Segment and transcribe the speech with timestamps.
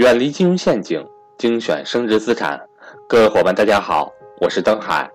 [0.00, 2.58] 远离金融陷阱，精选升值资产。
[3.06, 5.10] 各位伙伴，大家好，我是登海。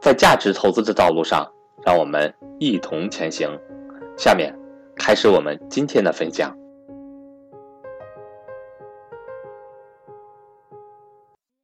[0.00, 1.50] 在价值投资的道路上，
[1.84, 3.50] 让我们一同前行。
[4.16, 4.54] 下面
[4.94, 6.56] 开始我们今天的分享。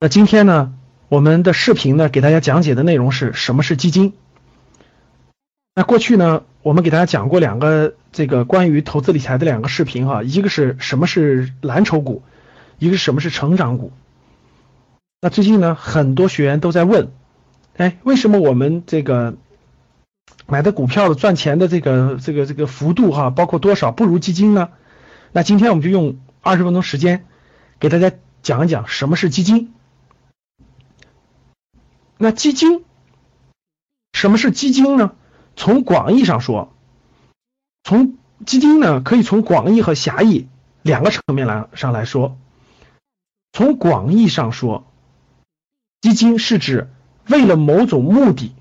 [0.01, 0.73] 那今天呢，
[1.09, 4.15] 我们的视频呢，给大家讲解的内容是什么是基金。
[5.77, 12.25] 那过去呢，我们给大家讲过两个这个关于投资理财的两个视频哈，一个是什么是蓝筹股，
[12.79, 13.93] 一个是什么是成长股。
[15.21, 17.11] 那最近呢，很多学员都在问，
[17.77, 19.37] 哎，为什么我们这个
[20.47, 24.69] 买的股票的赚钱的这个这个这个幅度哈，包括多少不如基金呢？
[25.33, 27.25] 那今天我们就用二十分钟时间
[27.81, 29.73] 给大家讲一讲什么是基金。
[32.19, 32.85] 那基金，
[34.13, 35.13] 什么是基金呢？
[35.57, 36.73] 从广义上说，
[37.83, 40.49] 从基金呢，可以从广义和狭义
[40.83, 42.37] 两个层面来上来说。
[43.55, 44.85] 从广义上说，
[46.01, 46.91] 基金是指
[47.29, 48.53] 为了某种目的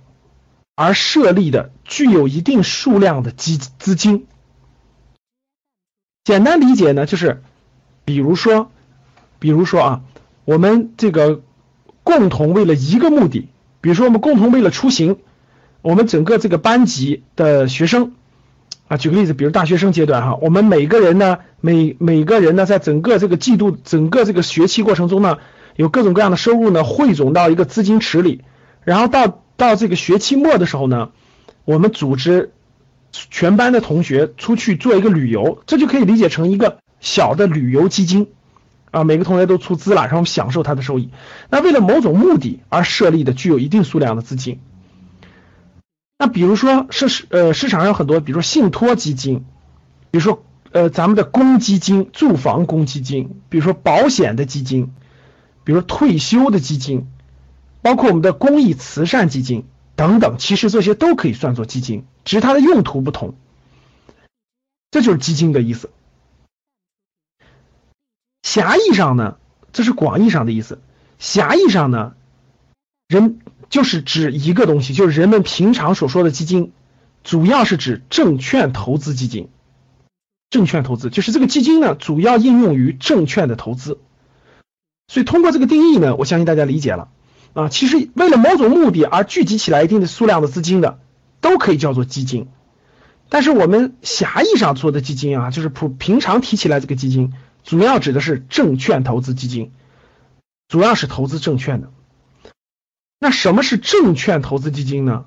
[0.75, 4.27] 而设立的具有一定数量的基资金。
[6.23, 7.41] 简单理解呢，就是
[8.05, 8.69] 比如说，
[9.39, 10.01] 比如说啊，
[10.45, 11.41] 我们这个
[12.03, 13.49] 共同为了一个目的，
[13.81, 15.17] 比如说我们共同为了出行。
[15.81, 18.13] 我们整个这个班级的学生
[18.87, 25.37] 啊，举个例子，比如大学生阶段哈，我们每个人呢，每每个人呢，在整个这个季度、整个这个学期过程中呢，
[25.77, 28.41] 有各种各样的收入呢，汇总到一个资金池里，
[28.83, 31.11] 然后到到这个学期末的时候呢，
[31.63, 32.51] 我们组织
[33.13, 38.27] 全班的同学出去做一个旅游，这就可以理解成一个小的旅游基金
[38.91, 41.11] 啊，每个同学都出资了，然后享受它的收益。
[41.49, 44.59] 那为了某种目的而设立的，具有一定数量的资金。
[46.19, 49.45] 那比如说市呃市场上有很多，比如说信托基金，
[50.11, 50.43] 比如说
[50.73, 54.91] 呃咱们的公积金、住房公积金，比如说保险的基金，
[55.63, 57.07] 比如退休的基金，
[57.81, 59.65] 包括我们的公益慈善基金
[59.95, 63.35] 等等，其实这些都可以算作基金，只是它的用途不同。
[64.91, 65.89] 这就是基金的意思。
[68.41, 69.37] 狭义上呢，
[69.71, 70.79] 这是广义上的意思；
[71.19, 72.15] 狭义上呢，
[73.07, 73.39] 人。
[73.69, 76.73] 就是指一个东西，就是人们平常所说的基金，
[77.23, 79.49] 主要是指证券投资基金。
[80.53, 83.97] 证券投资就是这个基金呢，主要应用于证券的投资。
[85.07, 87.09] 所以通过这个定义呢，我相信大家理解了
[87.53, 87.69] 啊。
[87.69, 90.99] 其实为了某种目的而聚集起来一定的数量的资金的，
[91.41, 92.49] 都可以叫做基金。
[93.29, 97.33] 但是我们狭义上说的基金啊，就是普平常提起来这个基金，
[97.63, 99.71] 主要指的是证券投资基金，
[100.67, 101.89] 主要是投资证券的。
[103.17, 105.25] 那什么是证券投资基金呢？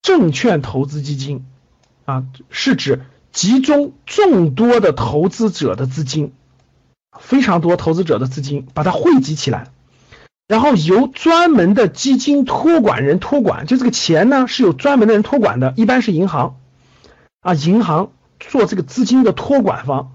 [0.00, 1.44] 证券投资基金
[2.06, 6.32] 啊，是指集中众多的投资者的资金，
[7.18, 9.66] 非常多投资者的资金，把它汇集起来，
[10.48, 16.56] 然后由专门的基金托管人托管，就这个钱呢是有专门的人托管的，一般是银行
[17.40, 20.12] 啊，银行做这个资金的托管方，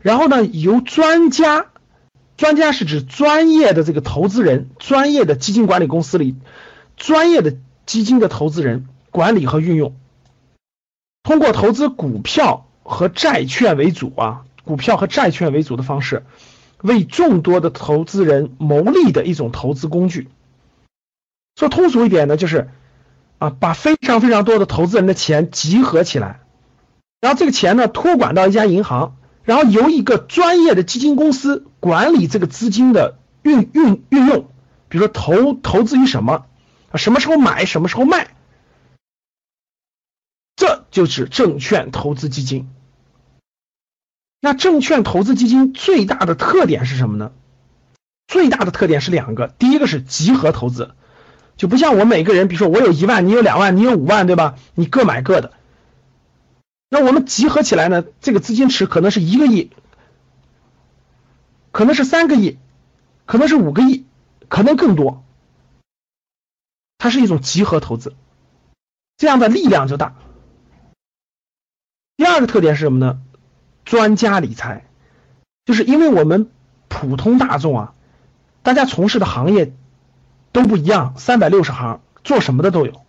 [0.00, 1.66] 然后呢由专家。
[2.36, 6.34] 专家是指专业的这个投资人，专业的基金管理公司里，
[6.96, 7.54] 专业的
[7.86, 9.94] 基金的投资人管理和运用，
[11.24, 16.24] 通过投资股票和债券为主啊，股票和债券为主的方式，
[16.80, 20.28] 为众多的投资人谋利的一种投资工具。
[21.56, 22.68] 说通俗一点呢，就是
[23.38, 26.40] 啊，把非常非常多的投资人的钱集合起来，
[27.20, 29.16] 然后这个钱呢托管到一家银行。
[29.44, 34.46] 然后由一个专业的基金公司管理这个资金的运运运用，
[34.88, 36.46] 比如说投投资于什么
[36.90, 38.28] 啊，什么时候买，什么时候卖，
[40.94, 42.70] 就是证券投资基金。
[44.40, 47.32] 那证券投资基金最大的特点是什么呢？
[48.28, 50.94] 最大的特点是两个，第一个是集合投资，
[51.56, 54.54] 就不像我每个人，比如说我有一万，你有两万，你有五万，对吧？
[54.76, 55.52] 你各买各的。
[56.88, 58.04] 那我们集合起来呢？
[58.20, 59.72] 这个资金池可能是一个亿，
[61.72, 62.56] 可能是三个亿，
[63.26, 64.06] 可能是五个亿，
[64.48, 65.24] 可能更多。
[66.98, 68.14] 它是一种集合投资，
[69.16, 70.14] 这样的力量就大。
[72.24, 73.20] 第二个特点是什么呢？
[73.84, 74.86] 专家理财，
[75.66, 76.48] 就是因为我们
[76.88, 77.92] 普通大众啊，
[78.62, 79.74] 大家从事的行业
[80.50, 83.02] 都不一样，三百六十行，做什么的都有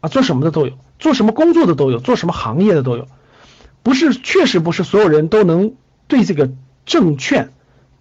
[0.00, 0.78] 啊，做什么的都有。
[0.98, 3.08] 做什么工作的都有，做什么行业的都有，
[3.82, 5.74] 不是，确实不是所有人都能
[6.08, 6.50] 对这个
[6.86, 7.52] 证券、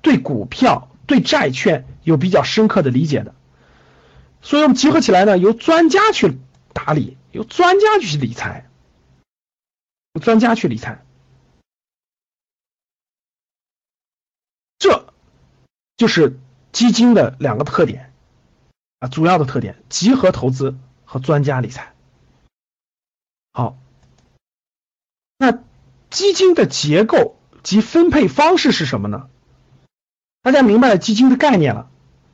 [0.01, 3.35] 对股票、对债券有比较深刻的理解的。
[4.41, 6.37] 所以我们集合起来呢，由专家去
[6.71, 8.68] 打理，由专家去理财，
[10.19, 11.03] 专家去理财，
[14.77, 15.07] 这
[15.97, 16.37] 就是
[16.71, 18.13] 基金的两个特点
[18.99, 21.93] 啊，主要的特点：集合投资和专家理财。
[23.51, 23.77] 好，
[25.37, 25.63] 那
[26.09, 29.29] 基金的结构及分配方式是什么呢？
[30.41, 31.89] 大家明白了基金的概念了，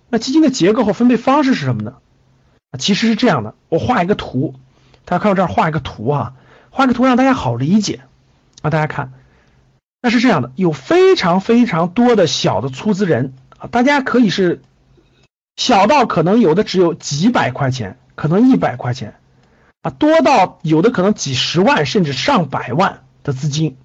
[0.10, 2.02] 那基金的结构和分配方式是什么呢？
[2.78, 4.54] 其实是这样的，我画一个图，
[5.06, 6.36] 大家看我这儿画一个图啊，
[6.76, 8.02] 画个图让大家好理解
[8.62, 8.70] 啊。
[8.70, 9.14] 大家看，
[10.02, 14.62] 那是这样的，有非常非常多的小的出资人啊，大家可以是
[15.56, 19.18] 小到可能有的只有几百块钱，可能一百块钱
[19.84, 23.78] 啊，多到有的可能几十万甚至上百万的资金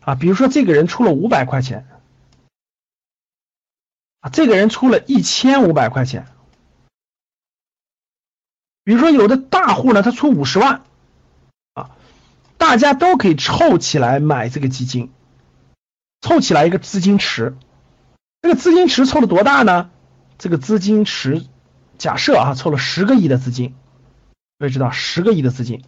[0.00, 0.14] 啊。
[0.14, 1.86] 比如说这个人出了五百块钱
[4.20, 6.26] 啊，这个人出了一千五百块钱。
[8.84, 10.82] 比如说，有的大户呢，他出五十万，
[12.62, 15.10] 大家都可以凑起来买这个基金，
[16.20, 17.56] 凑起来一个资金池。
[18.40, 19.90] 这个资金池凑了多大呢？
[20.38, 21.44] 这个资金池，
[21.98, 23.74] 假设啊，凑了十个亿的资金，
[24.60, 25.82] 各位知道十个亿的资金。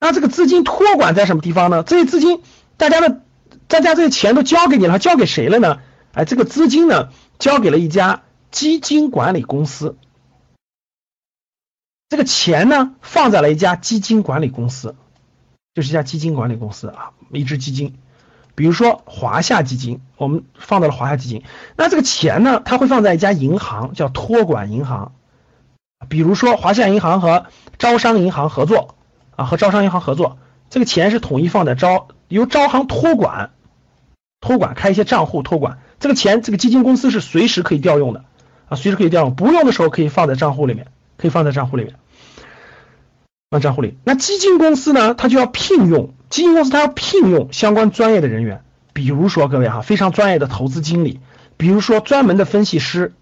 [0.00, 1.82] 那这个资金托管在什么地方呢？
[1.82, 2.40] 这些资金，
[2.78, 3.20] 大家的，
[3.66, 5.82] 大家这些钱都交给你了，交给谁了呢？
[6.14, 9.98] 哎，这个资金呢，交给了一家基金管理公司。
[12.08, 14.96] 这个钱呢，放在了一家基金管理公司，
[15.74, 17.94] 就是一家基金管理公司啊，一支基金，
[18.54, 21.42] 比如说华夏基金，我们放到了华夏基金。
[21.76, 25.12] 那这个钱呢，它会放在一家银行，叫托管银行，
[26.08, 27.44] 比如说华夏银行和
[27.78, 28.94] 招商银行合作
[29.36, 30.38] 啊，和招商银行合作，
[30.70, 33.50] 这个钱是统一放在招，由招行托管，
[34.40, 38.24] 托管开一些账户托管，这个钱这个基金公司是随时可以调用的
[38.70, 40.86] 啊，随时可以调用，不用的时候可以放在账户里面。
[41.18, 41.96] 可以放在账户里面，
[43.50, 43.98] 放账户里。
[44.04, 45.14] 那基金公司呢？
[45.14, 48.62] 它就要聘用基金公司，它要聘用相关专业的人员，
[48.92, 51.18] 比如说各位哈，非常专业的投资经理，
[51.56, 53.14] 比如说专门的分析师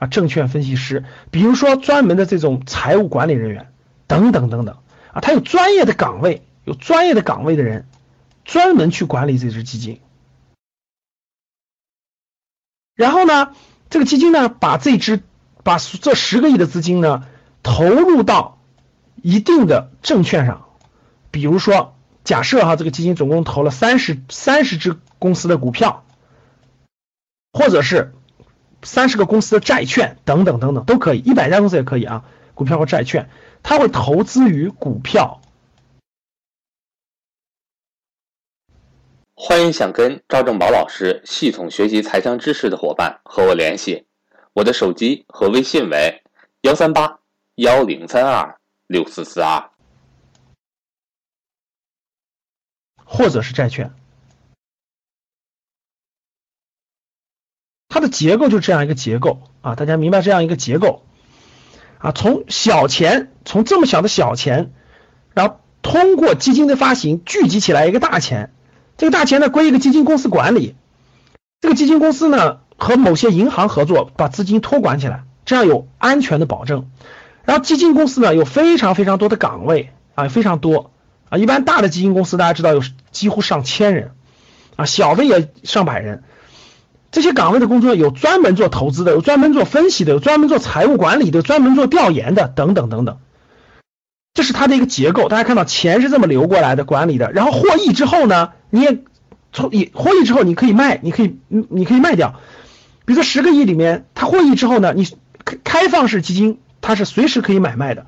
[0.00, 3.72] 啊，证券分析师，比如说专门的这种财务管理人员
[4.08, 4.76] 等等等等
[5.12, 7.86] 啊，它有专业的岗位，有专业的岗位的人
[8.44, 10.00] 专门去管理这支基金。
[12.96, 13.52] 然后呢，
[13.90, 15.22] 这个基金呢，把这支。
[15.68, 17.28] 把这十个亿的资金呢
[17.62, 18.58] 投入到
[19.16, 20.66] 一定的证券上，
[21.30, 21.94] 比如说，
[22.24, 26.06] 假设哈这个基金总共投了三十三十只公司的股票，
[27.52, 28.14] 或者是
[28.82, 32.24] 三十个公司的债券等等等等都可以，一百家公司也可以啊，
[32.54, 33.28] 股票和债券，
[33.62, 35.42] 它会投资于股票。
[39.34, 44.07] 欢迎想跟赵正宝老师系统学习财商知识的伙伴和我联系。
[44.58, 46.20] 我的手机和微信为
[46.62, 47.20] 幺三八
[47.54, 48.58] 幺零三二
[48.88, 49.70] 六四四二，
[53.04, 53.94] 或者是债券，
[57.88, 61.04] 它的结构就这样一个结构啊，大家明白这样一个结构。
[61.98, 64.72] 啊，从小钱，从这么小的小钱，
[65.34, 68.52] 然后通过基金的发行聚集起来一个大钱，
[68.96, 70.74] 这个大钱呢归一个基金公司管理，
[71.60, 72.62] 这个基金公司呢。
[72.78, 76.88] 和某些银行合作，把资金托管起来，这样有安全的保证。
[77.44, 80.92] 然后基金公司呢，有非常非常多的岗位啊，非常多
[81.28, 81.38] 啊。
[81.38, 84.12] 一般大的基金公司大家知道有几乎上千人
[84.76, 86.22] 啊，小的也上百人。
[87.10, 93.18] 这些岗位的工作有专门做投资的，有专门做分析的，有专门做财务管理的，专门做调研的，等等等等。
[94.34, 95.28] 这是它的一个结构。
[95.28, 97.32] 大家看到钱是这么流过来的，管理的。
[97.32, 98.98] 然后获益之后呢，你也
[99.54, 102.34] 从你获益之后，你可以卖，你可以你可以卖掉。
[103.08, 105.08] 比如说十个亿里面，它获益之后呢，你
[105.42, 108.06] 开开放式基金它是随时可以买卖的，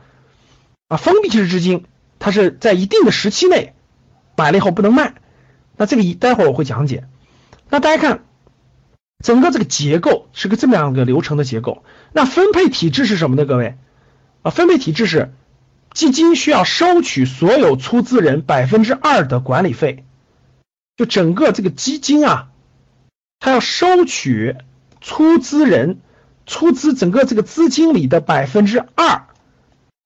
[0.88, 1.86] 啊，封闭式基金
[2.18, 3.72] 它是在一定的时期内
[4.36, 5.14] 买了以后不能卖。
[5.78, 7.04] 那这个一待会儿我会讲解。
[7.70, 8.24] 那大家看，
[9.24, 11.82] 整个这个结构是个这么样一个流程的结构。
[12.12, 13.46] 那分配体制是什么呢？
[13.46, 13.78] 各位
[14.42, 15.32] 啊，分配体制是
[15.94, 20.04] 基金需要收取所有出资人百分之二的管理费，
[20.98, 22.50] 就整个这个基金啊，
[23.38, 24.56] 它要收取。
[25.00, 26.00] 出资人
[26.46, 29.26] 出资整个这个资金里的百分之二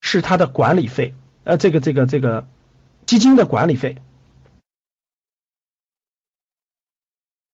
[0.00, 2.46] 是他的管理费，呃，这个这个这个
[3.06, 3.96] 基金的管理费。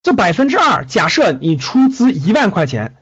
[0.02, 2.96] 这百分之二，假设你出资一万块钱，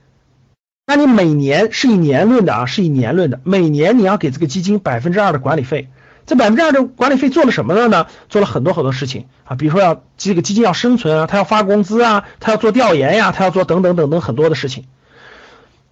[0.84, 5.88] 那你每年是以年论的啊，是以年论的，每年你要给这个基金百分之二的管理费。
[6.28, 8.06] 这百分之二的管理费做了什么了呢？
[8.28, 14.84] 做了很多很多事情啊，比如说要这个基金要生存啊，他要发工资啊，他要做调研呀，他要做等等等等很多的事情。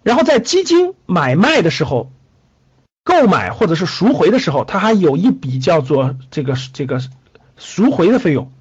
[0.02, 2.12] 然后在基金买卖的时候，
[3.02, 7.00] 购买或者是赎回的时候，他还有一笔叫做这个这个
[7.56, 8.52] 赎回的费用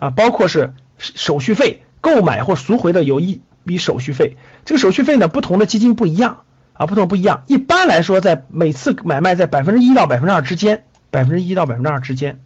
[0.00, 4.36] 啊，包括是手续费，购买或赎回的有一笔手续费。
[4.64, 6.40] 这个手续费呢，不同的基金不一样
[6.72, 7.44] 啊，不同不一样。
[7.46, 12.40] 一般来说，在每次买卖在百分之一到百分之二之间，百分之一到百分之二之间，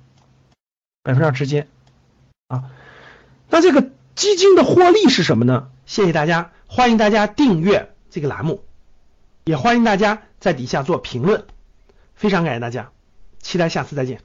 [1.02, 1.68] 百分之二之间
[2.48, 2.70] 啊。
[3.48, 5.70] 那这个基金的获利是什么呢？
[5.86, 8.64] 谢谢大家，欢迎大家订阅这个栏目，
[9.44, 11.44] 也欢迎大家在底下做评论，
[12.14, 12.90] 非常感谢大家，
[13.40, 14.20] 期待下次再见。